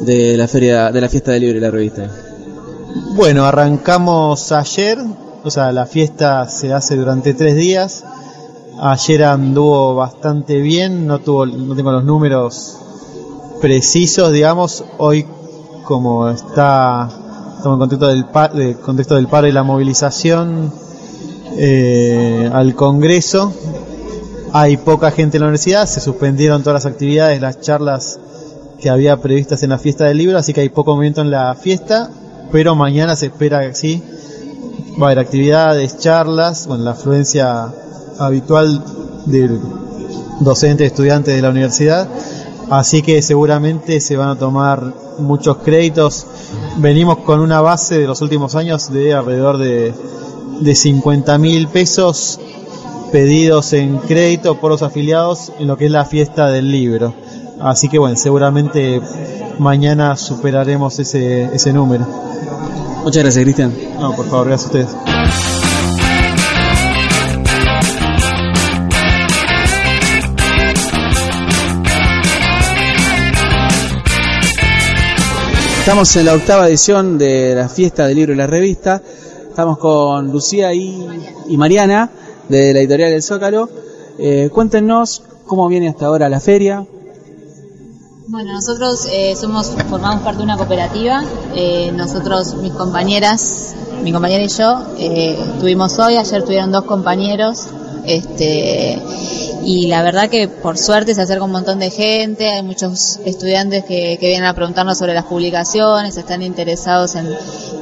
de 0.00 0.38
la 0.38 0.48
feria 0.48 0.90
de 0.90 1.00
la 1.02 1.08
fiesta 1.10 1.32
del 1.32 1.42
libro 1.42 1.58
y 1.58 1.60
la 1.60 1.70
revista? 1.70 2.10
Bueno, 3.14 3.44
arrancamos 3.44 4.52
ayer, 4.52 4.98
o 5.44 5.50
sea, 5.50 5.70
la 5.70 5.84
fiesta 5.84 6.48
se 6.48 6.72
hace 6.72 6.96
durante 6.96 7.34
tres 7.34 7.56
días. 7.56 8.04
Ayer 8.78 9.24
anduvo 9.24 9.94
bastante 9.96 10.60
bien, 10.60 11.06
no 11.06 11.18
tuvo, 11.18 11.44
no 11.44 11.74
tengo 11.76 11.92
los 11.92 12.04
números 12.04 12.78
precisos, 13.60 14.32
digamos. 14.32 14.82
Hoy, 14.96 15.26
como 15.84 16.28
está 16.30 17.25
en 17.64 17.78
contexto 17.78 18.08
del, 18.08 18.26
contexto 18.76 19.14
del 19.16 19.28
paro 19.28 19.46
y 19.46 19.52
la 19.52 19.62
movilización 19.62 20.72
eh, 21.56 22.50
al 22.52 22.74
Congreso. 22.74 23.52
Hay 24.52 24.76
poca 24.76 25.10
gente 25.10 25.36
en 25.36 25.42
la 25.42 25.48
universidad, 25.48 25.86
se 25.86 26.00
suspendieron 26.00 26.62
todas 26.62 26.84
las 26.84 26.92
actividades, 26.92 27.40
las 27.40 27.60
charlas 27.60 28.18
que 28.80 28.88
había 28.88 29.16
previstas 29.20 29.62
en 29.62 29.70
la 29.70 29.78
fiesta 29.78 30.04
del 30.04 30.18
libro, 30.18 30.38
así 30.38 30.52
que 30.52 30.60
hay 30.60 30.68
poco 30.68 30.94
movimiento 30.94 31.20
en 31.20 31.30
la 31.30 31.54
fiesta, 31.54 32.10
pero 32.52 32.74
mañana 32.74 33.16
se 33.16 33.26
espera 33.26 33.66
que 33.66 33.74
sí, 33.74 34.02
va 35.00 35.08
a 35.08 35.10
haber 35.10 35.18
actividades, 35.18 35.98
charlas, 35.98 36.66
bueno, 36.66 36.84
la 36.84 36.92
afluencia 36.92 37.72
habitual 38.18 38.82
de 39.26 39.58
docentes, 40.40 40.86
estudiantes 40.86 41.34
de 41.34 41.42
la 41.42 41.50
universidad, 41.50 42.08
así 42.70 43.02
que 43.02 43.20
seguramente 43.22 44.00
se 44.00 44.16
van 44.16 44.30
a 44.30 44.36
tomar 44.36 45.05
muchos 45.18 45.58
créditos. 45.58 46.26
Venimos 46.78 47.18
con 47.18 47.40
una 47.40 47.60
base 47.60 47.98
de 47.98 48.06
los 48.06 48.20
últimos 48.22 48.54
años 48.54 48.92
de 48.92 49.14
alrededor 49.14 49.58
de, 49.58 49.94
de 50.60 50.74
50 50.74 51.38
mil 51.38 51.68
pesos 51.68 52.40
pedidos 53.12 53.72
en 53.72 53.98
crédito 53.98 54.56
por 54.60 54.70
los 54.70 54.82
afiliados 54.82 55.52
en 55.58 55.68
lo 55.68 55.76
que 55.76 55.86
es 55.86 55.90
la 55.90 56.04
fiesta 56.04 56.48
del 56.48 56.70
libro. 56.70 57.14
Así 57.60 57.88
que 57.88 57.98
bueno, 57.98 58.16
seguramente 58.16 59.00
mañana 59.58 60.16
superaremos 60.16 60.98
ese, 60.98 61.44
ese 61.54 61.72
número. 61.72 62.06
Muchas 63.02 63.22
gracias, 63.22 63.44
Cristian. 63.44 63.72
No, 64.00 64.14
por 64.14 64.26
favor, 64.26 64.48
gracias 64.48 64.74
a 64.74 64.78
ustedes. 64.78 65.65
Estamos 75.86 76.16
en 76.16 76.26
la 76.26 76.34
octava 76.34 76.66
edición 76.66 77.16
de 77.16 77.54
la 77.54 77.68
fiesta 77.68 78.08
del 78.08 78.16
libro 78.16 78.32
y 78.32 78.36
la 78.36 78.48
revista. 78.48 79.00
Estamos 79.48 79.78
con 79.78 80.32
Lucía 80.32 80.74
y, 80.74 81.56
Mariana 81.56 82.10
de 82.48 82.74
la 82.74 82.80
editorial 82.80 83.12
del 83.12 83.22
Zócalo. 83.22 83.68
Eh, 84.18 84.50
cuéntenos 84.52 85.22
cómo 85.46 85.68
viene 85.68 85.88
hasta 85.88 86.06
ahora 86.06 86.28
la 86.28 86.40
feria. 86.40 86.84
Bueno, 88.26 88.52
nosotros 88.54 89.06
eh, 89.12 89.36
somos 89.36 89.76
formamos 89.88 90.22
parte 90.22 90.38
de 90.38 90.42
una 90.42 90.56
cooperativa. 90.56 91.22
Eh, 91.54 91.92
nosotros, 91.94 92.56
mis 92.56 92.72
compañeras, 92.72 93.76
mi 94.02 94.10
compañera 94.10 94.42
y 94.42 94.48
yo, 94.48 94.82
eh, 94.98 95.38
tuvimos 95.60 95.96
hoy, 96.00 96.16
ayer 96.16 96.42
tuvieron 96.42 96.72
dos 96.72 96.82
compañeros. 96.82 97.68
Este, 98.04 99.00
y 99.66 99.88
la 99.88 100.00
verdad 100.04 100.30
que 100.30 100.46
por 100.46 100.78
suerte 100.78 101.12
se 101.12 101.22
acerca 101.22 101.42
un 101.42 101.50
montón 101.50 101.80
de 101.80 101.90
gente, 101.90 102.48
hay 102.48 102.62
muchos 102.62 103.18
estudiantes 103.24 103.84
que, 103.84 104.16
que 104.20 104.28
vienen 104.28 104.44
a 104.44 104.54
preguntarnos 104.54 104.96
sobre 104.96 105.12
las 105.12 105.24
publicaciones, 105.24 106.16
están 106.16 106.40
interesados 106.42 107.16
en, 107.16 107.26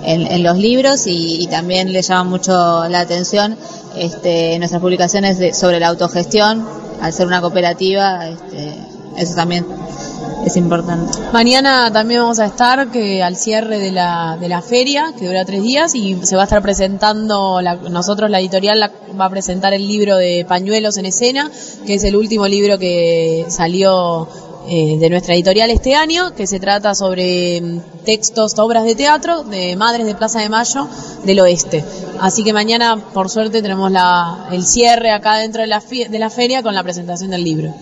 en, 0.02 0.42
los 0.42 0.56
libros 0.56 1.06
y, 1.06 1.42
y, 1.42 1.46
también 1.46 1.92
les 1.92 2.08
llama 2.08 2.24
mucho 2.24 2.88
la 2.88 3.00
atención 3.00 3.58
este, 3.96 4.58
nuestras 4.58 4.80
publicaciones 4.80 5.38
de, 5.38 5.52
sobre 5.52 5.78
la 5.78 5.88
autogestión, 5.88 6.66
al 7.02 7.12
ser 7.12 7.26
una 7.26 7.42
cooperativa, 7.42 8.28
este, 8.30 8.72
eso 9.18 9.34
también 9.34 9.66
es 10.44 10.56
importante. 10.56 11.18
Mañana 11.32 11.90
también 11.92 12.20
vamos 12.20 12.38
a 12.38 12.46
estar 12.46 12.90
que 12.90 13.22
al 13.22 13.36
cierre 13.36 13.78
de 13.78 13.90
la, 13.90 14.36
de 14.38 14.48
la 14.48 14.62
feria, 14.62 15.12
que 15.18 15.26
dura 15.26 15.44
tres 15.44 15.62
días, 15.62 15.94
y 15.94 16.18
se 16.22 16.36
va 16.36 16.42
a 16.42 16.44
estar 16.44 16.62
presentando, 16.62 17.60
la, 17.60 17.74
nosotros 17.76 18.30
la 18.30 18.40
editorial 18.40 18.80
la, 18.80 18.90
va 19.18 19.26
a 19.26 19.30
presentar 19.30 19.72
el 19.74 19.86
libro 19.86 20.16
de 20.16 20.44
Pañuelos 20.46 20.96
en 20.96 21.06
Escena, 21.06 21.50
que 21.86 21.94
es 21.94 22.04
el 22.04 22.16
último 22.16 22.46
libro 22.46 22.78
que 22.78 23.46
salió 23.48 24.28
eh, 24.66 24.96
de 24.98 25.10
nuestra 25.10 25.34
editorial 25.34 25.70
este 25.70 25.94
año, 25.94 26.34
que 26.34 26.46
se 26.46 26.58
trata 26.58 26.94
sobre 26.94 27.60
mm, 27.60 27.80
textos, 28.04 28.58
obras 28.58 28.84
de 28.84 28.94
teatro 28.94 29.44
de 29.44 29.76
Madres 29.76 30.06
de 30.06 30.14
Plaza 30.14 30.40
de 30.40 30.48
Mayo 30.48 30.88
del 31.24 31.40
Oeste. 31.40 31.84
Así 32.20 32.44
que 32.44 32.52
mañana, 32.52 32.96
por 33.12 33.28
suerte, 33.28 33.60
tenemos 33.60 33.90
la, 33.90 34.48
el 34.52 34.64
cierre 34.64 35.10
acá 35.10 35.36
dentro 35.36 35.62
de 35.62 35.68
la, 35.68 35.80
de 35.80 36.18
la 36.18 36.30
feria 36.30 36.62
con 36.62 36.74
la 36.74 36.82
presentación 36.82 37.30
del 37.30 37.44
libro. 37.44 37.74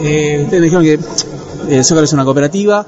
Eh, 0.00 0.40
ustedes 0.44 0.62
dijeron 0.62 0.84
que 0.84 0.94
el 0.94 1.80
eh, 1.80 1.84
Zócalo 1.84 2.04
es 2.04 2.12
una 2.12 2.24
cooperativa. 2.24 2.86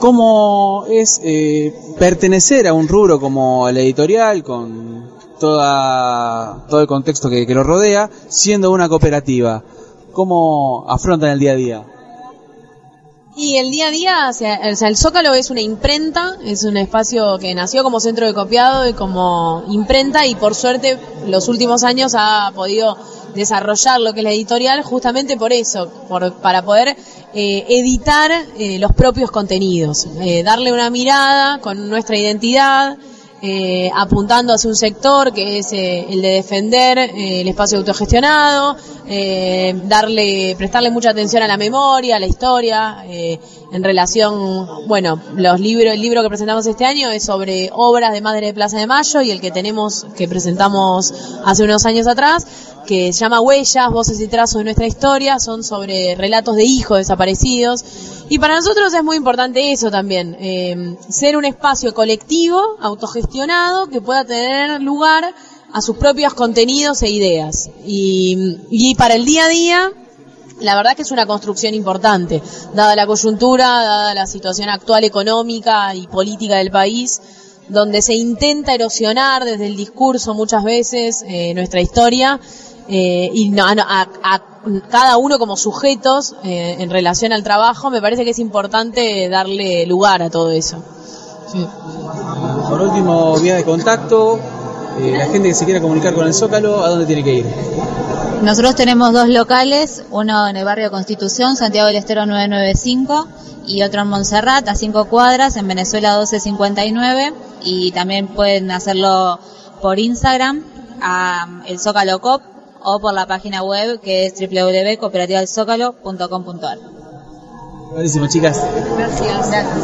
¿Cómo 0.00 0.84
es 0.90 1.20
eh, 1.22 1.74
pertenecer 1.98 2.66
a 2.66 2.72
un 2.72 2.88
rubro 2.88 3.20
como 3.20 3.70
la 3.70 3.80
editorial, 3.80 4.42
con 4.42 5.10
toda, 5.38 6.66
todo 6.68 6.80
el 6.80 6.86
contexto 6.86 7.30
que, 7.30 7.46
lo 7.46 7.62
rodea, 7.62 8.10
siendo 8.28 8.70
una 8.72 8.88
cooperativa? 8.88 9.62
¿Cómo 10.12 10.84
afrontan 10.88 11.30
el 11.30 11.38
día 11.38 11.52
a 11.52 11.56
día? 11.56 11.84
Y 13.34 13.56
el 13.56 13.70
día 13.70 13.86
a 13.86 13.90
día, 13.90 14.30
el 14.72 14.96
Zócalo 14.96 15.32
es 15.32 15.48
una 15.50 15.62
imprenta, 15.62 16.36
es 16.44 16.64
un 16.64 16.76
espacio 16.76 17.38
que 17.38 17.54
nació 17.54 17.82
como 17.82 17.98
centro 17.98 18.26
de 18.26 18.34
copiado 18.34 18.86
y 18.86 18.92
como 18.92 19.64
imprenta 19.68 20.26
y 20.26 20.34
por 20.34 20.54
suerte 20.54 20.98
los 21.26 21.48
últimos 21.48 21.82
años 21.82 22.14
ha 22.14 22.52
podido 22.54 22.94
desarrollar 23.34 24.00
lo 24.00 24.12
que 24.12 24.20
es 24.20 24.24
la 24.24 24.32
editorial 24.32 24.82
justamente 24.82 25.36
por 25.36 25.52
eso, 25.52 25.88
por, 26.08 26.34
para 26.34 26.62
poder 26.62 26.96
eh, 27.34 27.64
editar 27.68 28.30
eh, 28.58 28.78
los 28.78 28.92
propios 28.92 29.30
contenidos, 29.30 30.06
eh, 30.20 30.42
darle 30.42 30.72
una 30.72 30.90
mirada 30.90 31.58
con 31.58 31.88
nuestra 31.88 32.16
identidad, 32.16 32.98
eh, 33.44 33.90
apuntando 33.92 34.54
hacia 34.54 34.70
un 34.70 34.76
sector 34.76 35.32
que 35.32 35.58
es 35.58 35.72
eh, 35.72 36.06
el 36.08 36.22
de 36.22 36.28
defender 36.28 36.96
eh, 36.96 37.40
el 37.40 37.48
espacio 37.48 37.76
autogestionado, 37.78 38.76
darle, 39.84 40.54
prestarle 40.56 40.92
mucha 40.92 41.10
atención 41.10 41.42
a 41.42 41.48
la 41.48 41.56
memoria, 41.56 42.16
a 42.16 42.18
la 42.20 42.26
historia, 42.26 43.04
en 43.04 43.84
relación, 43.84 44.86
bueno, 44.86 45.20
los 45.34 45.58
libros, 45.58 45.92
el 45.92 46.00
libro 46.00 46.22
que 46.22 46.28
presentamos 46.28 46.64
este 46.66 46.84
año 46.84 47.10
es 47.10 47.24
sobre 47.24 47.68
obras 47.74 48.12
de 48.12 48.20
Madre 48.20 48.46
de 48.46 48.54
Plaza 48.54 48.78
de 48.78 48.86
Mayo 48.86 49.20
y 49.20 49.32
el 49.32 49.40
que 49.40 49.50
tenemos, 49.50 50.06
que 50.16 50.28
presentamos 50.28 51.12
hace 51.44 51.64
unos 51.64 51.84
años 51.84 52.06
atrás, 52.06 52.46
que 52.86 53.12
se 53.12 53.20
llama 53.20 53.40
Huellas, 53.40 53.90
Voces 53.90 54.20
y 54.20 54.28
Trazos 54.28 54.58
de 54.58 54.64
nuestra 54.64 54.86
historia, 54.86 55.38
son 55.38 55.62
sobre 55.64 56.14
relatos 56.14 56.56
de 56.56 56.64
hijos 56.64 56.98
desaparecidos. 56.98 57.84
Y 58.28 58.38
para 58.38 58.56
nosotros 58.56 58.92
es 58.94 59.04
muy 59.04 59.16
importante 59.16 59.72
eso 59.72 59.90
también, 59.90 60.36
eh, 60.40 60.96
ser 61.08 61.36
un 61.36 61.44
espacio 61.44 61.94
colectivo, 61.94 62.60
autogestionado, 62.80 63.88
que 63.88 64.00
pueda 64.00 64.24
tener 64.24 64.80
lugar 64.80 65.34
a 65.72 65.80
sus 65.80 65.96
propios 65.96 66.34
contenidos 66.34 67.02
e 67.02 67.10
ideas. 67.10 67.70
Y, 67.86 68.94
para 68.96 69.14
el 69.14 69.24
día 69.24 69.46
a 69.46 69.48
día, 69.48 69.92
la 70.60 70.76
verdad 70.76 70.94
que 70.94 71.02
es 71.02 71.10
una 71.10 71.26
construcción 71.26 71.74
importante, 71.74 72.42
dada 72.74 72.94
la 72.94 73.06
coyuntura, 73.06 73.66
dada 73.66 74.14
la 74.14 74.26
situación 74.26 74.68
actual 74.68 75.04
económica 75.04 75.94
y 75.94 76.06
política 76.06 76.56
del 76.56 76.70
país, 76.70 77.20
donde 77.68 78.02
se 78.02 78.14
intenta 78.14 78.74
erosionar 78.74 79.44
desde 79.44 79.66
el 79.66 79.76
discurso 79.76 80.34
muchas 80.34 80.62
veces 80.62 81.24
eh, 81.26 81.54
nuestra 81.54 81.80
historia 81.80 82.38
eh, 82.88 83.30
y 83.32 83.50
no, 83.50 83.64
a, 83.64 83.74
a, 83.76 84.42
cada 84.90 85.16
uno 85.16 85.38
como 85.38 85.56
sujetos 85.56 86.34
eh, 86.44 86.76
en 86.78 86.90
relación 86.90 87.32
al 87.32 87.42
trabajo, 87.42 87.90
me 87.90 88.00
parece 88.00 88.24
que 88.24 88.30
es 88.30 88.38
importante 88.38 89.28
darle 89.28 89.86
lugar 89.86 90.22
a 90.22 90.30
todo 90.30 90.50
eso. 90.50 90.82
Sí. 91.50 91.66
Por 92.68 92.80
último, 92.80 93.38
vía 93.38 93.56
de 93.56 93.64
contacto, 93.64 94.38
eh, 94.98 95.14
la 95.16 95.26
gente 95.26 95.48
que 95.48 95.54
se 95.54 95.64
quiera 95.64 95.80
comunicar 95.80 96.14
con 96.14 96.26
el 96.26 96.34
Zócalo, 96.34 96.84
¿a 96.84 96.90
dónde 96.90 97.06
tiene 97.06 97.24
que 97.24 97.34
ir? 97.34 97.46
Nosotros 98.42 98.74
tenemos 98.74 99.12
dos 99.12 99.28
locales, 99.28 100.04
uno 100.10 100.48
en 100.48 100.56
el 100.56 100.64
barrio 100.64 100.90
Constitución, 100.90 101.56
Santiago 101.56 101.86
del 101.88 101.96
Estero 101.96 102.26
995, 102.26 103.28
y 103.66 103.82
otro 103.82 104.02
en 104.02 104.08
Montserrat, 104.08 104.68
a 104.68 104.74
5 104.74 105.04
cuadras, 105.04 105.56
en 105.56 105.68
Venezuela 105.68 106.18
1259, 106.18 107.34
y 107.62 107.92
también 107.92 108.28
pueden 108.28 108.70
hacerlo 108.70 109.38
por 109.80 109.98
Instagram, 109.98 110.64
a 111.00 111.46
el 111.66 111.78
Zócalo 111.78 112.20
Cop, 112.20 112.42
o 112.84 113.00
por 113.00 113.14
la 113.14 113.26
página 113.26 113.62
web 113.62 114.00
que 114.00 114.26
es 114.26 114.34
www.cooperativadelsocalo.com.ar. 114.34 116.78
Buenísimo, 117.92 118.26
chicas. 118.26 118.60
Gracias. 118.96 119.50
Gracias. 119.50 119.76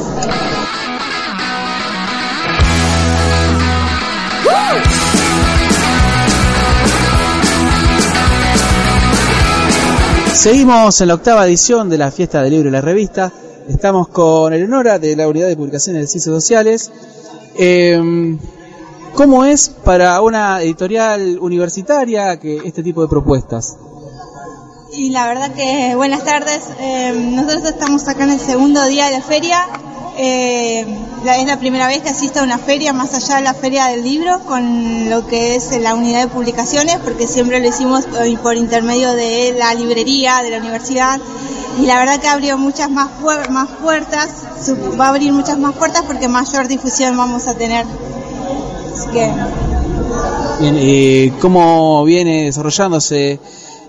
Seguimos 10.33 11.01
en 11.01 11.09
la 11.09 11.15
octava 11.15 11.47
edición 11.47 11.91
de 11.91 11.99
la 11.99 12.11
fiesta 12.11 12.43
del 12.43 12.53
libro 12.53 12.69
y 12.69 12.73
la 12.73 12.81
revista. 12.81 13.33
Estamos 13.69 14.09
con 14.09 14.53
Eleonora 14.53 14.99
de 14.99 15.17
la 15.17 15.29
Unidad 15.29 15.49
de 15.49 15.57
Publicaciones 15.57 16.03
de 16.03 16.07
Ciencias 16.07 16.35
Sociales. 16.35 16.91
Eh, 17.59 18.39
¿Cómo 19.19 19.45
es 19.45 19.71
para 19.71 20.21
una 20.21 20.63
editorial 20.63 21.41
universitaria 21.41 22.39
que 22.39 22.59
este 22.59 22.85
tipo 22.85 23.03
de 23.03 23.09
propuestas? 23.09 23.77
Y 24.93 25.11
la 25.11 25.27
verdad 25.27 25.53
que 25.55 25.97
buenas 25.97 26.23
tardes. 26.23 26.63
Eh, 26.79 27.33
nosotros 27.35 27.65
estamos 27.65 28.07
acá 28.07 28.23
en 28.23 28.31
el 28.31 28.39
segundo 28.39 28.85
día 28.85 29.07
de 29.07 29.11
la 29.11 29.21
feria. 29.21 29.59
Eh, 30.19 30.87
es 31.27 31.47
la 31.49 31.59
primera 31.59 31.89
vez 31.89 32.03
que 32.03 32.11
asisto 32.11 32.39
a 32.39 32.45
una 32.45 32.59
feria 32.59 32.93
más 32.93 33.13
allá 33.13 33.39
de 33.39 33.43
la 33.43 33.55
feria 33.55 33.87
del 33.87 34.05
libro 34.05 34.39
con 34.45 35.11
lo 35.11 35.27
que 35.27 35.57
es 35.57 35.77
la 35.81 35.97
unidad 35.97 36.21
de 36.21 36.29
publicaciones, 36.29 36.99
porque 36.99 37.27
siempre 37.27 37.59
lo 37.59 37.67
hicimos 37.67 38.05
por 38.41 38.55
intermedio 38.55 39.15
de 39.15 39.53
la 39.59 39.75
librería 39.75 40.43
de 40.45 40.51
la 40.51 40.59
universidad. 40.59 41.19
Y 41.83 41.87
la 41.87 41.99
verdad 41.99 42.21
que 42.21 42.29
abrió 42.29 42.57
muchas 42.57 42.89
más, 42.89 43.09
más 43.51 43.69
puertas, 43.83 44.29
va 44.97 45.07
a 45.07 45.09
abrir 45.09 45.33
muchas 45.33 45.59
más 45.59 45.75
puertas 45.75 46.05
porque 46.07 46.29
mayor 46.29 46.69
difusión 46.69 47.17
vamos 47.17 47.49
a 47.49 47.55
tener. 47.55 47.85
Así 48.99 49.11
que... 49.11 49.31
Bien, 50.61 50.77
¿y 50.77 51.31
cómo 51.41 52.03
viene 52.05 52.47
desarrollándose 52.47 53.39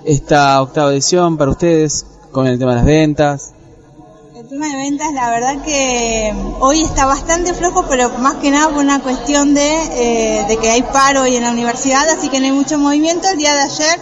esta 0.05 0.61
octava 0.61 0.91
edición 0.91 1.35
para 1.35 1.49
ustedes 1.49 2.05
con 2.31 2.45
el 2.45 2.59
tema 2.59 2.71
de 2.71 2.77
las 2.77 2.85
ventas? 2.85 3.51
El 4.35 4.47
tema 4.47 4.67
de 4.67 4.75
ventas, 4.75 5.11
la 5.13 5.31
verdad 5.31 5.63
que 5.63 6.31
hoy 6.59 6.83
está 6.83 7.07
bastante 7.07 7.55
flojo, 7.55 7.85
pero 7.89 8.09
más 8.19 8.35
que 8.35 8.51
nada 8.51 8.69
por 8.69 8.83
una 8.83 8.99
cuestión 8.99 9.55
de, 9.55 9.71
eh, 9.93 10.45
de 10.47 10.57
que 10.57 10.69
hay 10.69 10.83
paro 10.83 11.23
hoy 11.23 11.35
en 11.35 11.43
la 11.43 11.51
universidad, 11.51 12.07
así 12.07 12.29
que 12.29 12.39
no 12.39 12.45
hay 12.45 12.51
mucho 12.51 12.77
movimiento. 12.77 13.27
El 13.29 13.37
día 13.37 13.55
de 13.55 13.61
ayer 13.61 13.99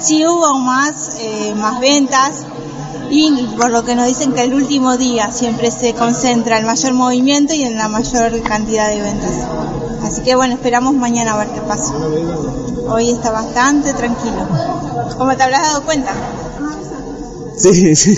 sí 0.00 0.26
hubo 0.26 0.54
más, 0.58 1.18
eh, 1.20 1.54
más 1.54 1.80
ventas, 1.80 2.46
y 3.10 3.46
por 3.58 3.70
lo 3.70 3.84
que 3.84 3.94
nos 3.94 4.06
dicen 4.06 4.32
que 4.32 4.42
el 4.42 4.54
último 4.54 4.96
día 4.96 5.30
siempre 5.30 5.70
se 5.70 5.92
concentra 5.92 6.58
el 6.58 6.64
mayor 6.64 6.94
movimiento 6.94 7.52
y 7.52 7.62
en 7.62 7.76
la 7.76 7.88
mayor 7.88 8.40
cantidad 8.42 8.88
de 8.88 9.02
ventas. 9.02 9.34
Así 10.06 10.22
que 10.22 10.36
bueno, 10.36 10.54
esperamos 10.54 10.94
mañana 10.94 11.34
a 11.34 11.38
ver 11.38 11.48
qué 11.48 11.60
pasa. 11.62 11.92
Hoy 12.88 13.10
está 13.10 13.32
bastante 13.32 13.92
tranquilo. 13.92 14.46
Como 15.18 15.36
te 15.36 15.42
habrás 15.42 15.62
dado 15.62 15.82
cuenta. 15.82 16.12
Sí, 17.58 17.96
sí. 17.96 18.16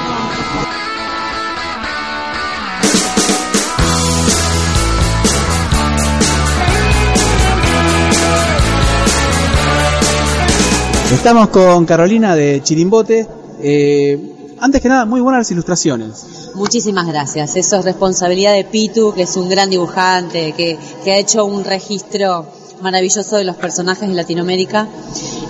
Estamos 11.16 11.48
con 11.48 11.86
Carolina 11.86 12.36
de 12.36 12.62
Chirimbote. 12.62 13.26
Eh, 13.62 14.54
antes 14.60 14.82
que 14.82 14.90
nada, 14.90 15.06
muy 15.06 15.22
buenas 15.22 15.50
ilustraciones. 15.50 16.52
Muchísimas 16.56 17.08
gracias. 17.08 17.56
Eso 17.56 17.78
es 17.78 17.86
responsabilidad 17.86 18.54
de 18.54 18.66
Pitu, 18.66 19.14
que 19.14 19.24
es 19.24 19.36
un 19.38 19.48
gran 19.48 19.70
dibujante, 19.70 20.52
que, 20.52 20.78
ha 21.10 21.18
hecho 21.18 21.46
un 21.46 21.64
registro 21.64 22.46
maravilloso 22.82 23.38
de 23.38 23.46
los 23.46 23.56
personajes 23.56 24.08
de 24.08 24.14
Latinoamérica 24.14 24.88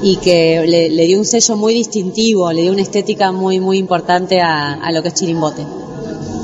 y 0.02 0.18
que 0.18 0.64
le, 0.66 1.08
dio 1.08 1.18
un 1.18 1.26
sello 1.26 1.58
muy 1.58 1.74
distintivo, 1.74 2.54
le 2.54 2.62
dio 2.62 2.72
una 2.72 2.84
estética 2.84 3.32
muy, 3.32 3.60
muy 3.60 3.80
importante 3.80 4.40
a, 4.40 4.90
lo 4.92 5.02
que 5.02 5.10
es 5.10 5.16
Chirimbote. 5.16 5.66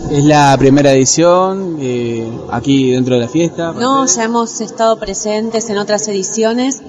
Es 0.10 0.26
la 0.26 0.58
primera 0.58 0.92
edición 0.92 1.78
eh, 1.80 2.28
aquí 2.50 2.92
dentro 2.92 3.16
de 3.16 3.22
la 3.22 3.30
fiesta. 3.30 3.72
No, 3.72 4.06
ya 4.08 4.24
hemos 4.24 4.60
estado 4.60 4.98
presentes 4.98 5.70
en 5.70 5.78
otras 5.78 6.06
ediciones 6.08 6.82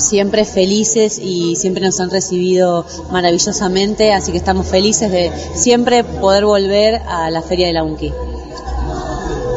siempre 0.00 0.44
felices 0.44 1.18
y 1.22 1.56
siempre 1.56 1.84
nos 1.84 2.00
han 2.00 2.10
recibido 2.10 2.84
maravillosamente, 3.10 4.12
así 4.12 4.32
que 4.32 4.38
estamos 4.38 4.66
felices 4.66 5.10
de 5.10 5.30
siempre 5.54 6.04
poder 6.04 6.44
volver 6.44 7.00
a 7.06 7.30
la 7.30 7.42
Feria 7.42 7.66
de 7.66 7.72
la 7.72 7.84
UNCI. 7.84 8.12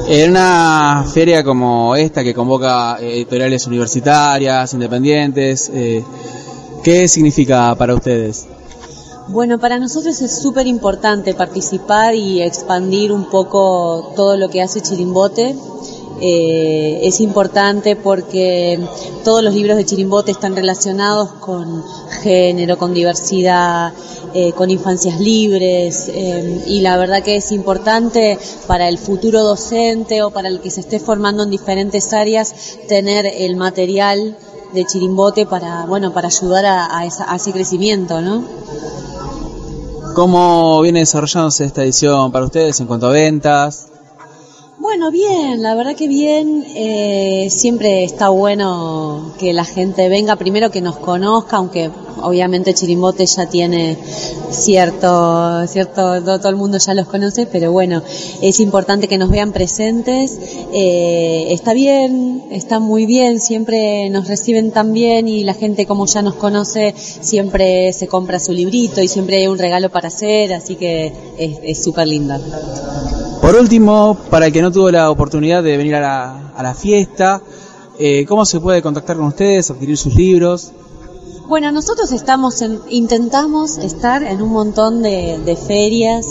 En 0.08 0.32
una 0.32 1.06
feria 1.14 1.44
como 1.46 1.96
esta 1.96 2.24
que 2.24 2.34
convoca 2.34 2.98
editoriales 3.00 3.66
universitarias, 3.68 4.74
independientes, 4.74 5.72
eh, 5.74 6.04
¿qué 6.84 7.08
significa 7.08 7.74
para 7.76 7.96
ustedes? 7.96 8.46
Bueno, 9.30 9.58
para 9.60 9.80
nosotros 9.80 10.22
es 10.22 10.38
súper 10.38 10.68
importante 10.68 11.34
participar 11.34 12.16
y 12.16 12.42
expandir 12.42 13.14
un 13.14 13.30
poco 13.30 14.12
todo 14.18 14.36
lo 14.36 14.50
que 14.50 14.62
hace 14.62 14.82
Chirimbote 14.82 15.56
eh, 16.22 17.00
es 17.04 17.20
importante 17.20 17.96
porque 17.96 18.80
todos 19.24 19.44
los 19.44 19.54
libros 19.54 19.78
de 19.78 19.86
Chirimbote 19.86 20.32
están 20.32 20.56
relacionados 20.56 21.30
con 21.34 21.84
género, 22.22 22.78
con 22.78 22.94
diversidad, 22.94 23.94
eh, 24.34 24.52
con 24.54 24.70
infancias 24.70 25.20
libres 25.20 26.10
eh, 26.14 26.64
y 26.68 26.82
la 26.82 26.98
verdad 26.98 27.24
que 27.24 27.38
es 27.38 27.52
importante 27.52 28.38
para 28.68 28.88
el 28.88 28.98
futuro 28.98 29.44
docente 29.44 30.24
o 30.24 30.32
para 30.32 30.48
el 30.48 30.60
que 30.60 30.72
se 30.72 30.82
esté 30.82 31.00
formando 31.00 31.44
en 31.44 31.50
diferentes 31.50 32.14
áreas 32.14 32.54
tener 32.88 33.26
el 33.26 33.56
material 33.56 34.38
de 34.74 34.86
Chirimbote 34.86 35.46
para 35.46 35.86
bueno 35.86 36.14
para 36.14 36.30
ayudar 36.30 36.66
a, 36.66 37.00
a 37.00 37.36
ese 37.36 37.52
crecimiento, 37.52 38.22
¿no? 38.22 38.44
¿Cómo 40.16 40.82
viene 40.82 41.00
desarrollándose 41.00 41.66
esta 41.66 41.84
edición 41.84 42.32
para 42.32 42.46
ustedes 42.46 42.80
en 42.80 42.88
cuanto 42.88 43.08
a 43.08 43.12
ventas? 43.12 43.88
Bueno, 44.84 45.12
bien, 45.12 45.62
la 45.62 45.76
verdad 45.76 45.96
que 45.96 46.10
bien. 46.10 46.66
Eh, 46.76 47.48
siempre 47.50 48.04
está 48.04 48.28
bueno 48.28 49.34
que 49.40 49.54
la 49.54 49.64
gente 49.64 50.10
venga, 50.10 50.36
primero 50.36 50.72
que 50.72 50.82
nos 50.82 50.98
conozca, 50.98 51.56
aunque 51.56 51.90
obviamente 52.22 52.74
Chirimbote 52.74 53.26
ya 53.26 53.46
tiene 53.46 53.98
cierto, 54.52 55.66
cierto, 55.68 56.22
todo, 56.22 56.50
el 56.50 56.58
mundo 56.58 56.80
ya 56.80 56.94
los 56.96 57.08
conoce, 57.08 57.46
pero 57.46 57.72
bueno, 57.72 58.04
es 58.42 58.60
importante 58.60 59.08
que 59.08 59.18
nos 59.18 59.30
vean 59.30 59.54
presentes. 59.54 60.38
Eh, 60.74 61.48
está 61.52 61.72
bien, 61.72 62.44
está 62.52 62.80
muy 62.80 63.06
bien, 63.06 63.40
siempre 63.40 64.10
nos 64.10 64.28
reciben 64.28 64.72
tan 64.72 64.92
bien 64.92 65.30
y 65.30 65.46
la 65.46 65.54
gente 65.54 65.86
como 65.86 66.08
ya 66.08 66.22
nos 66.22 66.36
conoce 66.36 66.94
siempre 66.98 67.94
se 67.94 68.08
compra 68.08 68.38
su 68.38 68.52
librito 68.52 69.02
y 69.02 69.08
siempre 69.08 69.38
hay 69.38 69.48
un 69.48 69.58
regalo 69.58 69.90
para 69.90 70.10
hacer, 70.10 70.54
así 70.54 70.76
que 70.76 71.14
es 71.38 71.82
súper 71.82 72.06
linda. 72.06 72.42
Por 73.54 73.62
último, 73.62 74.18
para 74.32 74.48
el 74.48 74.52
que 74.52 74.64
no 74.64 74.72
tuvo 74.72 74.90
la 74.90 75.12
oportunidad 75.12 75.62
de 75.62 75.78
venir 75.78 75.94
a 75.94 76.00
la, 76.00 76.52
a 76.56 76.64
la 76.64 76.74
fiesta, 76.74 77.40
eh, 78.00 78.26
¿cómo 78.26 78.46
se 78.46 78.60
puede 78.60 78.82
contactar 78.82 79.16
con 79.16 79.28
ustedes, 79.28 79.70
adquirir 79.70 79.96
sus 79.96 80.16
libros? 80.16 80.72
Bueno, 81.46 81.72
nosotros 81.72 82.12
estamos 82.14 82.64
en, 82.64 82.80
intentamos 82.90 83.78
estar 83.78 84.24
en 84.24 84.42
un 84.42 84.50
montón 84.50 85.04
de, 85.04 85.38
de, 85.46 85.56
ferias, 85.56 86.26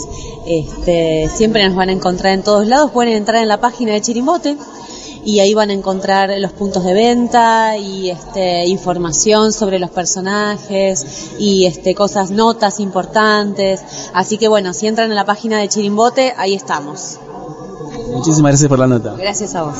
este, 0.45 1.29
siempre 1.33 1.65
nos 1.65 1.77
van 1.77 1.87
a 1.87 1.93
encontrar 1.93 2.33
en 2.33 2.43
todos 2.43 2.67
lados, 2.67 2.91
pueden 2.91 3.13
entrar 3.13 3.41
en 3.41 3.47
la 3.47 3.61
página 3.61 3.93
de 3.93 4.01
Chirimbote, 4.01 4.57
y 5.25 5.39
ahí 5.39 5.53
van 5.53 5.69
a 5.69 5.73
encontrar 5.73 6.31
los 6.37 6.51
puntos 6.51 6.83
de 6.83 6.93
venta 6.93 7.77
y 7.77 8.09
este, 8.09 8.65
información 8.67 9.53
sobre 9.53 9.79
los 9.79 9.89
personajes 9.89 11.31
y 11.39 11.65
este, 11.65 11.95
cosas, 11.95 12.31
notas 12.31 12.79
importantes. 12.79 13.81
Así 14.13 14.37
que 14.37 14.47
bueno, 14.47 14.73
si 14.73 14.87
entran 14.87 15.09
en 15.09 15.15
la 15.15 15.25
página 15.25 15.59
de 15.59 15.69
Chirimbote, 15.69 16.33
ahí 16.37 16.53
estamos. 16.53 17.19
Muchísimas 18.11 18.51
gracias 18.51 18.69
por 18.69 18.79
la 18.79 18.87
nota. 18.87 19.15
Gracias 19.17 19.55
a 19.55 19.63
vos. 19.63 19.75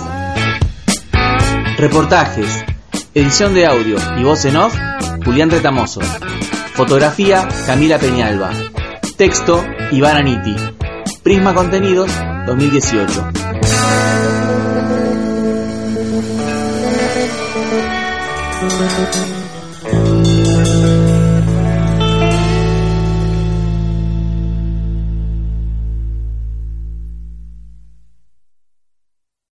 Reportajes, 1.77 2.63
edición 3.13 3.53
de 3.53 3.65
audio 3.65 3.97
y 4.17 4.23
voz 4.23 4.45
en 4.45 4.57
off, 4.57 4.75
Julián 5.25 5.49
Retamoso. 5.49 6.01
Fotografía, 6.73 7.47
Camila 7.65 7.99
Peñalba. 7.99 8.51
Texto, 9.17 9.63
Iván 9.91 10.17
Aniti. 10.17 10.55
Prisma 11.23 11.53
Contenidos, 11.53 12.11
2018. 12.47 13.42